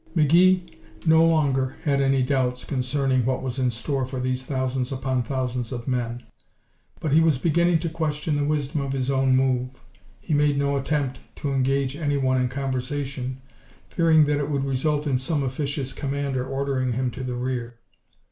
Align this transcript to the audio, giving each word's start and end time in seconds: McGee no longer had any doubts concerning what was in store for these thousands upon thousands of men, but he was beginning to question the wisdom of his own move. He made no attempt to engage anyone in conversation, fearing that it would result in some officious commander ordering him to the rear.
McGee 0.15 0.61
no 1.05 1.23
longer 1.23 1.75
had 1.83 2.01
any 2.01 2.23
doubts 2.23 2.63
concerning 2.65 3.23
what 3.23 3.43
was 3.43 3.59
in 3.59 3.69
store 3.69 4.03
for 4.03 4.19
these 4.19 4.43
thousands 4.43 4.91
upon 4.91 5.21
thousands 5.21 5.71
of 5.71 5.87
men, 5.87 6.23
but 6.99 7.11
he 7.11 7.21
was 7.21 7.37
beginning 7.37 7.77
to 7.77 7.87
question 7.87 8.35
the 8.35 8.43
wisdom 8.43 8.81
of 8.81 8.93
his 8.93 9.11
own 9.11 9.35
move. 9.35 9.69
He 10.19 10.33
made 10.33 10.57
no 10.57 10.75
attempt 10.75 11.19
to 11.35 11.53
engage 11.53 11.95
anyone 11.95 12.41
in 12.41 12.49
conversation, 12.49 13.43
fearing 13.89 14.23
that 14.25 14.39
it 14.39 14.49
would 14.49 14.65
result 14.65 15.05
in 15.05 15.19
some 15.19 15.43
officious 15.43 15.93
commander 15.93 16.43
ordering 16.47 16.93
him 16.93 17.11
to 17.11 17.23
the 17.23 17.35
rear. 17.35 17.75